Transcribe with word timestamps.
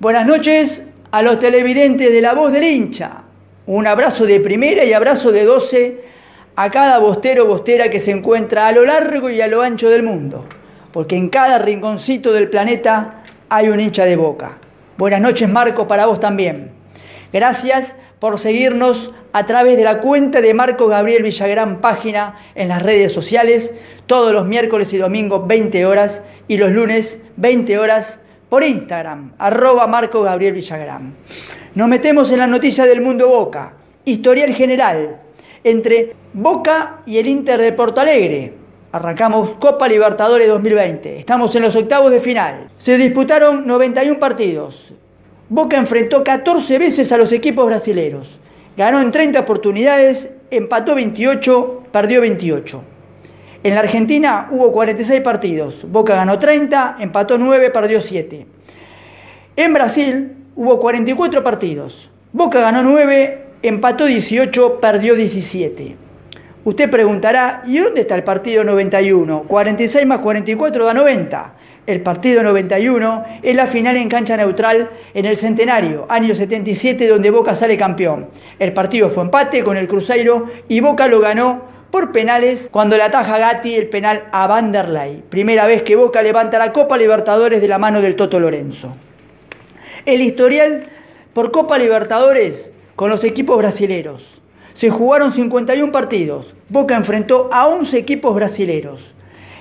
Buenas 0.00 0.28
noches 0.28 0.84
a 1.10 1.22
los 1.22 1.40
televidentes 1.40 2.12
de 2.12 2.20
La 2.20 2.32
Voz 2.32 2.52
del 2.52 2.62
Hincha. 2.62 3.22
Un 3.66 3.84
abrazo 3.88 4.26
de 4.26 4.38
primera 4.38 4.84
y 4.84 4.92
abrazo 4.92 5.32
de 5.32 5.44
12 5.44 6.04
a 6.54 6.70
cada 6.70 7.00
bostero 7.00 7.46
bostera 7.46 7.90
que 7.90 7.98
se 7.98 8.12
encuentra 8.12 8.68
a 8.68 8.72
lo 8.72 8.84
largo 8.84 9.28
y 9.28 9.40
a 9.40 9.48
lo 9.48 9.60
ancho 9.60 9.90
del 9.90 10.04
mundo, 10.04 10.44
porque 10.92 11.16
en 11.16 11.28
cada 11.28 11.58
rinconcito 11.58 12.32
del 12.32 12.48
planeta 12.48 13.24
hay 13.48 13.70
un 13.70 13.80
hincha 13.80 14.04
de 14.04 14.14
boca. 14.14 14.58
Buenas 14.98 15.20
noches 15.20 15.48
Marco 15.48 15.88
para 15.88 16.06
vos 16.06 16.20
también. 16.20 16.70
Gracias 17.32 17.96
por 18.20 18.38
seguirnos 18.38 19.10
a 19.32 19.46
través 19.46 19.76
de 19.76 19.82
la 19.82 19.98
cuenta 19.98 20.40
de 20.40 20.54
Marco 20.54 20.86
Gabriel 20.86 21.24
Villagrán 21.24 21.80
página 21.80 22.38
en 22.54 22.68
las 22.68 22.84
redes 22.84 23.10
sociales 23.10 23.74
todos 24.06 24.32
los 24.32 24.46
miércoles 24.46 24.92
y 24.92 24.98
domingos 24.98 25.48
20 25.48 25.86
horas 25.86 26.22
y 26.46 26.58
los 26.58 26.70
lunes 26.70 27.18
20 27.36 27.78
horas 27.78 28.20
por 28.48 28.64
Instagram, 28.64 29.32
arroba 29.38 29.86
Marco 29.86 30.22
Gabriel 30.22 30.54
Villagrán. 30.54 31.14
Nos 31.74 31.88
metemos 31.88 32.30
en 32.30 32.38
la 32.38 32.46
noticia 32.46 32.86
del 32.86 33.00
mundo 33.00 33.28
Boca, 33.28 33.74
historial 34.04 34.54
general 34.54 35.20
entre 35.64 36.14
Boca 36.32 37.00
y 37.06 37.18
el 37.18 37.26
Inter 37.26 37.60
de 37.60 37.72
Porto 37.72 38.00
Alegre. 38.00 38.54
Arrancamos 38.92 39.50
Copa 39.58 39.86
Libertadores 39.86 40.48
2020. 40.48 41.18
Estamos 41.18 41.54
en 41.54 41.62
los 41.62 41.76
octavos 41.76 42.10
de 42.10 42.20
final. 42.20 42.70
Se 42.78 42.96
disputaron 42.96 43.66
91 43.66 44.18
partidos. 44.18 44.92
Boca 45.50 45.76
enfrentó 45.76 46.24
14 46.24 46.78
veces 46.78 47.12
a 47.12 47.18
los 47.18 47.32
equipos 47.32 47.66
brasileños. 47.66 48.38
Ganó 48.76 49.00
en 49.00 49.10
30 49.10 49.40
oportunidades, 49.40 50.30
empató 50.50 50.94
28, 50.94 51.84
perdió 51.90 52.20
28. 52.20 52.82
En 53.68 53.74
la 53.74 53.80
Argentina 53.80 54.46
hubo 54.50 54.72
46 54.72 55.20
partidos. 55.20 55.84
Boca 55.86 56.14
ganó 56.14 56.38
30, 56.38 56.96
empató 57.00 57.36
9, 57.36 57.68
perdió 57.68 58.00
7. 58.00 58.46
En 59.56 59.74
Brasil 59.74 60.36
hubo 60.56 60.80
44 60.80 61.44
partidos. 61.44 62.08
Boca 62.32 62.60
ganó 62.60 62.82
9, 62.82 63.44
empató 63.60 64.06
18, 64.06 64.80
perdió 64.80 65.14
17. 65.16 65.96
Usted 66.64 66.88
preguntará, 66.88 67.62
¿y 67.66 67.76
dónde 67.76 68.00
está 68.00 68.14
el 68.14 68.24
partido 68.24 68.64
91? 68.64 69.42
46 69.42 70.06
más 70.06 70.20
44 70.20 70.86
da 70.86 70.94
90. 70.94 71.54
El 71.86 72.00
partido 72.00 72.42
91 72.42 73.24
es 73.42 73.54
la 73.54 73.66
final 73.66 73.98
en 73.98 74.08
cancha 74.08 74.38
neutral 74.38 74.88
en 75.12 75.26
el 75.26 75.36
Centenario, 75.36 76.06
año 76.08 76.34
77, 76.34 77.06
donde 77.06 77.30
Boca 77.30 77.54
sale 77.54 77.76
campeón. 77.76 78.28
El 78.58 78.72
partido 78.72 79.10
fue 79.10 79.24
empate 79.24 79.62
con 79.62 79.76
el 79.76 79.88
Cruzeiro 79.88 80.46
y 80.68 80.80
Boca 80.80 81.06
lo 81.06 81.20
ganó 81.20 81.76
por 81.90 82.12
penales 82.12 82.68
cuando 82.70 82.96
le 82.96 83.02
ataja 83.02 83.38
Gatti 83.38 83.74
el 83.74 83.88
penal 83.88 84.28
a 84.32 84.46
Vanderlei. 84.46 85.22
Primera 85.28 85.66
vez 85.66 85.82
que 85.82 85.96
Boca 85.96 86.22
levanta 86.22 86.58
la 86.58 86.72
Copa 86.72 86.98
Libertadores 86.98 87.60
de 87.60 87.68
la 87.68 87.78
mano 87.78 88.00
del 88.02 88.16
Toto 88.16 88.38
Lorenzo. 88.40 88.94
El 90.04 90.20
historial 90.20 90.88
por 91.32 91.50
Copa 91.50 91.78
Libertadores 91.78 92.72
con 92.96 93.10
los 93.10 93.24
equipos 93.24 93.56
brasileros. 93.58 94.40
Se 94.74 94.90
jugaron 94.90 95.32
51 95.32 95.90
partidos. 95.90 96.54
Boca 96.68 96.96
enfrentó 96.96 97.48
a 97.52 97.66
11 97.66 97.98
equipos 97.98 98.34
brasileros. 98.34 99.14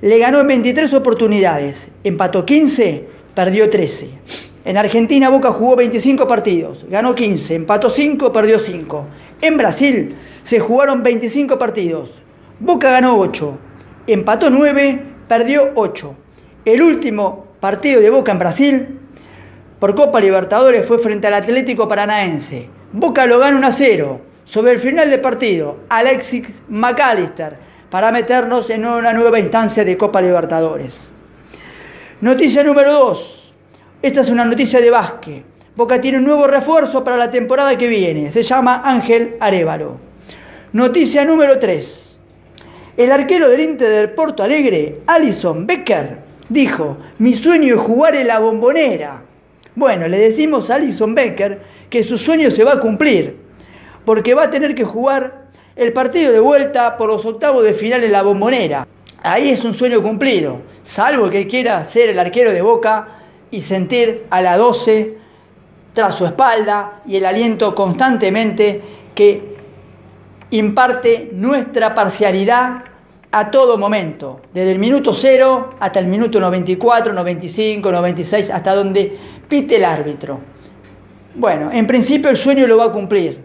Le 0.00 0.18
ganó 0.18 0.40
en 0.40 0.48
23 0.48 0.92
oportunidades. 0.94 1.88
Empató 2.02 2.44
15, 2.44 3.04
perdió 3.34 3.70
13. 3.70 4.08
En 4.64 4.76
Argentina 4.76 5.28
Boca 5.28 5.52
jugó 5.52 5.76
25 5.76 6.26
partidos. 6.26 6.84
Ganó 6.88 7.14
15, 7.14 7.54
empató 7.54 7.90
5, 7.90 8.32
perdió 8.32 8.58
5. 8.58 9.06
En 9.40 9.56
Brasil 9.56 10.16
se 10.44 10.60
jugaron 10.60 11.02
25 11.02 11.58
partidos. 11.58 12.22
Boca 12.60 12.90
ganó 12.90 13.18
8, 13.18 13.58
empató 14.06 14.50
9, 14.50 15.02
perdió 15.26 15.72
8. 15.74 16.14
El 16.66 16.82
último 16.82 17.46
partido 17.58 18.00
de 18.00 18.10
Boca 18.10 18.30
en 18.30 18.38
Brasil 18.38 18.98
por 19.80 19.94
Copa 19.94 20.20
Libertadores 20.20 20.86
fue 20.86 20.98
frente 20.98 21.26
al 21.26 21.34
Atlético 21.34 21.88
Paranaense. 21.88 22.68
Boca 22.92 23.26
lo 23.26 23.38
gana 23.38 23.56
1 23.56 23.66
a 23.66 23.72
0. 23.72 24.20
Sobre 24.44 24.72
el 24.72 24.78
final 24.78 25.10
del 25.10 25.22
partido, 25.22 25.78
Alexis 25.88 26.62
McAllister 26.68 27.56
para 27.88 28.12
meternos 28.12 28.68
en 28.68 28.84
una 28.84 29.12
nueva 29.14 29.40
instancia 29.40 29.84
de 29.84 29.96
Copa 29.96 30.20
Libertadores. 30.20 31.12
Noticia 32.20 32.62
número 32.62 32.92
2. 32.92 33.54
Esta 34.02 34.20
es 34.20 34.28
una 34.28 34.44
noticia 34.44 34.80
de 34.80 34.90
básquet. 34.90 35.44
Boca 35.74 36.00
tiene 36.00 36.18
un 36.18 36.24
nuevo 36.24 36.46
refuerzo 36.46 37.02
para 37.02 37.16
la 37.16 37.30
temporada 37.30 37.78
que 37.78 37.88
viene. 37.88 38.30
Se 38.30 38.42
llama 38.42 38.82
Ángel 38.84 39.36
Arevalo. 39.40 40.13
Noticia 40.74 41.24
número 41.24 41.60
3. 41.60 42.18
El 42.96 43.12
arquero 43.12 43.48
del 43.48 43.60
Inter 43.60 43.88
del 43.88 44.10
Porto 44.10 44.42
Alegre, 44.42 45.02
Alison 45.06 45.68
Becker, 45.68 46.18
dijo, 46.48 46.96
mi 47.18 47.34
sueño 47.34 47.76
es 47.76 47.80
jugar 47.80 48.16
en 48.16 48.26
la 48.26 48.40
bombonera. 48.40 49.22
Bueno, 49.76 50.08
le 50.08 50.18
decimos 50.18 50.70
a 50.70 50.74
Alison 50.74 51.14
Becker 51.14 51.60
que 51.88 52.02
su 52.02 52.18
sueño 52.18 52.50
se 52.50 52.64
va 52.64 52.72
a 52.72 52.80
cumplir, 52.80 53.36
porque 54.04 54.34
va 54.34 54.42
a 54.42 54.50
tener 54.50 54.74
que 54.74 54.82
jugar 54.82 55.44
el 55.76 55.92
partido 55.92 56.32
de 56.32 56.40
vuelta 56.40 56.96
por 56.96 57.08
los 57.08 57.24
octavos 57.24 57.62
de 57.62 57.74
final 57.74 58.02
en 58.02 58.10
la 58.10 58.24
bombonera. 58.24 58.84
Ahí 59.22 59.50
es 59.50 59.62
un 59.62 59.74
sueño 59.74 60.02
cumplido, 60.02 60.62
salvo 60.82 61.30
que 61.30 61.46
quiera 61.46 61.84
ser 61.84 62.08
el 62.08 62.18
arquero 62.18 62.50
de 62.50 62.62
Boca 62.62 63.20
y 63.52 63.60
sentir 63.60 64.24
a 64.28 64.42
la 64.42 64.56
12 64.56 65.18
tras 65.92 66.16
su 66.16 66.26
espalda 66.26 67.00
y 67.06 67.14
el 67.14 67.26
aliento 67.26 67.76
constantemente 67.76 68.82
que 69.14 69.53
imparte 70.56 71.30
nuestra 71.32 71.94
parcialidad 71.94 72.84
a 73.32 73.50
todo 73.50 73.76
momento, 73.76 74.40
desde 74.52 74.70
el 74.70 74.78
minuto 74.78 75.12
0 75.12 75.74
hasta 75.80 75.98
el 75.98 76.06
minuto 76.06 76.38
94, 76.38 77.12
95, 77.12 77.90
96, 77.90 78.50
hasta 78.50 78.74
donde 78.74 79.18
pite 79.48 79.76
el 79.76 79.84
árbitro. 79.84 80.38
Bueno, 81.34 81.70
en 81.72 81.86
principio 81.88 82.30
el 82.30 82.36
sueño 82.36 82.66
lo 82.68 82.76
va 82.76 82.84
a 82.84 82.92
cumplir. 82.92 83.40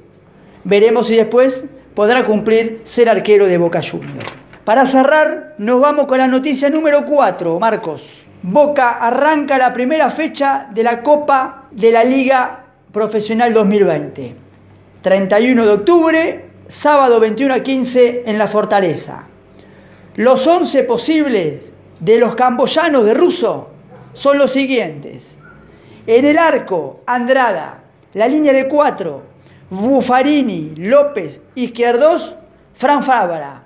Veremos 0.64 1.08
si 1.08 1.16
después 1.16 1.66
podrá 1.96 2.24
cumplir 2.24 2.82
ser 2.84 3.10
arquero 3.10 3.48
de 3.48 3.58
Boca 3.58 3.82
Juniors. 3.82 4.32
Para 4.64 4.86
cerrar, 4.86 5.56
nos 5.58 5.82
vamos 5.82 6.06
con 6.06 6.20
la 6.20 6.28
noticia 6.28 6.70
número 6.70 7.04
4, 7.06 7.60
Marcos. 7.60 8.26
Boca 8.44 8.92
arranca 8.92 9.58
la 9.58 9.74
primera 9.74 10.12
fecha 10.12 10.68
de 10.72 10.84
la 10.84 11.02
Copa 11.02 11.66
de 11.72 11.92
la 11.92 12.04
Liga 12.04 12.66
Profesional 12.92 13.56
2020. 13.56 14.36
31 15.02 15.66
de 15.66 15.72
octubre, 15.72 16.49
sábado 16.70 17.20
21 17.20 17.56
a 17.56 17.60
15 17.62 18.24
en 18.28 18.38
la 18.38 18.48
Fortaleza. 18.48 19.24
Los 20.16 20.46
11 20.46 20.84
posibles 20.84 21.74
de 22.00 22.20
los 22.20 22.36
camboyanos 22.36 23.06
de 23.06 23.16
Russo 23.16 23.70
son 24.14 24.38
los 24.38 24.52
siguientes. 24.52 25.36
En 26.06 26.26
el 26.26 26.38
arco, 26.38 27.02
Andrada. 27.08 27.84
La 28.14 28.28
línea 28.28 28.54
de 28.54 28.68
4, 28.68 29.24
Buffarini, 29.72 30.74
López, 30.76 31.42
Izquierdos, 31.56 32.36
Fran 32.76 33.04
Fabra. 33.04 33.64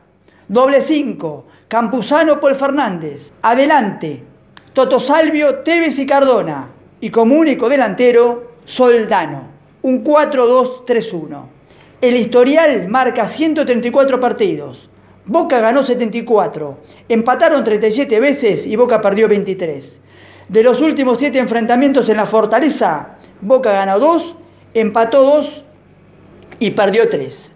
Doble 0.48 0.80
5, 0.80 1.46
Campuzano, 1.68 2.40
Paul 2.40 2.56
Fernández. 2.56 3.34
Adelante, 3.42 4.24
Toto 4.72 5.02
Salvio, 5.02 5.60
Tevez 5.60 6.00
y 6.00 6.06
Cardona. 6.06 6.70
Y 7.02 7.10
como 7.10 7.36
único 7.36 7.68
delantero, 7.68 8.54
Soldano. 8.64 9.44
Un 9.82 10.06
4-2-3-1. 10.06 11.53
El 12.04 12.18
historial 12.18 12.90
marca 12.90 13.28
134 13.28 14.20
partidos. 14.20 14.90
Boca 15.26 15.62
ganó 15.62 15.84
74. 15.84 16.78
Empataron 17.08 17.64
37 17.64 18.20
veces 18.20 18.66
y 18.66 18.76
Boca 18.76 19.00
perdió 19.00 19.30
23. 19.30 20.02
De 20.50 20.64
los 20.64 20.82
últimos 20.82 21.18
7 21.20 21.40
enfrentamientos 21.40 22.10
en 22.10 22.18
la 22.18 22.26
Fortaleza, 22.26 23.20
Boca 23.40 23.72
ganó 23.72 24.00
2, 24.00 24.36
empató 24.74 25.24
2 25.24 25.64
y 26.60 26.72
perdió 26.72 27.08
3. 27.08 27.52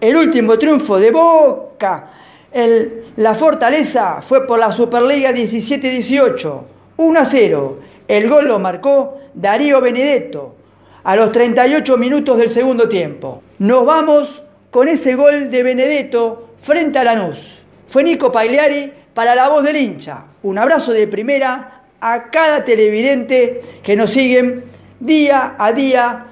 El 0.00 0.16
último 0.16 0.58
triunfo 0.58 0.98
de 0.98 1.12
Boca 1.12 2.10
el, 2.50 3.04
la 3.14 3.36
Fortaleza 3.36 4.20
fue 4.20 4.48
por 4.48 4.58
la 4.58 4.72
Superliga 4.72 5.30
17-18, 5.30 6.60
1 6.96 7.20
a 7.20 7.24
0. 7.24 7.78
El 8.08 8.28
gol 8.28 8.48
lo 8.48 8.58
marcó 8.58 9.18
Darío 9.32 9.80
Benedetto 9.80 10.56
a 11.04 11.14
los 11.14 11.30
38 11.30 11.96
minutos 11.96 12.36
del 12.38 12.48
segundo 12.48 12.88
tiempo. 12.88 13.42
Nos 13.62 13.86
vamos 13.86 14.42
con 14.72 14.88
ese 14.88 15.14
gol 15.14 15.48
de 15.52 15.62
Benedetto 15.62 16.48
frente 16.62 16.98
a 16.98 17.04
Lanús. 17.04 17.62
Fue 17.86 18.02
Nico 18.02 18.32
Pagliari 18.32 18.92
para 19.14 19.36
la 19.36 19.48
voz 19.50 19.62
del 19.62 19.76
hincha. 19.76 20.24
Un 20.42 20.58
abrazo 20.58 20.92
de 20.92 21.06
primera 21.06 21.84
a 22.00 22.30
cada 22.32 22.64
televidente 22.64 23.62
que 23.84 23.94
nos 23.94 24.10
siguen 24.10 24.64
día 24.98 25.54
a 25.60 25.72
día 25.72 26.26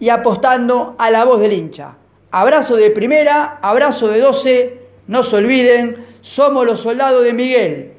y 0.00 0.08
apostando 0.08 0.94
a 0.96 1.10
la 1.10 1.26
voz 1.26 1.40
del 1.40 1.52
hincha. 1.52 1.96
Abrazo 2.30 2.76
de 2.76 2.88
primera, 2.88 3.58
abrazo 3.60 4.08
de 4.08 4.20
12 4.20 4.78
no 5.08 5.24
se 5.24 5.36
olviden, 5.36 6.06
somos 6.22 6.64
los 6.64 6.80
soldados 6.80 7.22
de 7.22 7.34
Miguel. 7.34 7.92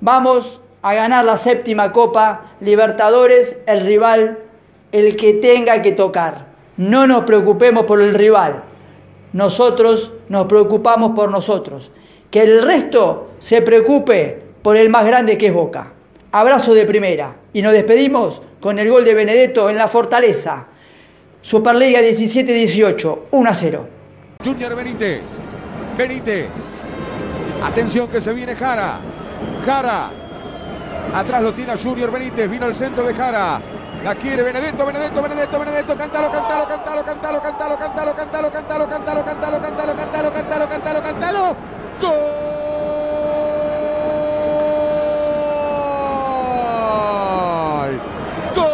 Vamos 0.00 0.60
a 0.82 0.92
ganar 0.92 1.24
la 1.24 1.36
séptima 1.36 1.92
Copa 1.92 2.50
Libertadores, 2.60 3.58
el 3.66 3.86
rival, 3.86 4.40
el 4.90 5.16
que 5.16 5.34
tenga 5.34 5.82
que 5.82 5.92
tocar. 5.92 6.47
No 6.78 7.06
nos 7.06 7.24
preocupemos 7.24 7.84
por 7.86 8.00
el 8.00 8.14
rival. 8.14 8.62
Nosotros 9.32 10.12
nos 10.28 10.46
preocupamos 10.46 11.12
por 11.14 11.30
nosotros. 11.30 11.90
Que 12.30 12.42
el 12.42 12.62
resto 12.62 13.32
se 13.40 13.62
preocupe 13.62 14.42
por 14.62 14.76
el 14.76 14.88
más 14.88 15.04
grande 15.04 15.36
que 15.36 15.48
es 15.48 15.52
Boca. 15.52 15.92
abrazo 16.30 16.74
de 16.74 16.84
primera. 16.84 17.36
Y 17.52 17.62
nos 17.62 17.72
despedimos 17.72 18.40
con 18.60 18.78
el 18.78 18.88
gol 18.90 19.04
de 19.04 19.14
Benedetto 19.14 19.68
en 19.68 19.76
la 19.76 19.88
Fortaleza. 19.88 20.66
Superliga 21.42 22.00
17-18, 22.00 23.18
1 23.30 23.50
a 23.50 23.54
0. 23.54 23.88
Junior 24.44 24.76
Benítez. 24.76 25.22
Benítez. 25.96 26.46
Atención 27.62 28.08
que 28.08 28.20
se 28.20 28.32
viene 28.32 28.54
Jara. 28.54 29.00
Jara. 29.64 30.10
Atrás 31.14 31.42
lo 31.42 31.52
tiene 31.52 31.72
Junior 31.76 32.10
Benítez. 32.12 32.48
Vino 32.48 32.66
el 32.66 32.74
centro 32.74 33.04
de 33.04 33.14
Jara. 33.14 33.60
La 34.02 34.14
quiere 34.14 34.42
Benedetto, 34.42 34.84
Benedetto, 34.86 35.20
Benedetto, 35.20 35.58
Benedetto. 35.58 35.96
Cantalo, 35.96 36.30
cantalo, 36.30 36.66
cantalo, 36.66 37.02
cantalo, 37.04 37.40
cantalo, 37.40 37.76
cantalo, 37.76 38.14
cantalo, 38.14 38.50
cantalo, 38.52 38.86
cantalo, 38.86 39.24
cantalo, 39.24 39.60
cantalo, 39.60 39.96
cantalo, 39.96 40.32
cantalo, 40.32 40.68
cantalo, 40.68 41.02
cantalo. 41.02 41.56
¡Gol! 42.00 42.10
¡Gol! 48.54 48.68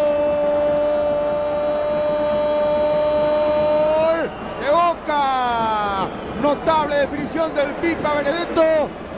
¡De 4.61 4.70
Boca! 4.70 6.09
Notable 6.43 6.97
definición 6.97 7.55
del 7.55 7.70
Pipa 7.77 8.12
Benedetto. 8.12 8.62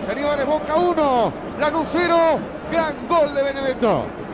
Señores, 0.06 0.46
Boca 0.46 0.76
1, 0.76 1.32
Lanús 1.58 1.88
0. 1.90 2.38
Gran 2.70 3.08
gol 3.08 3.34
de 3.34 3.42
Benedetto. 3.42 4.25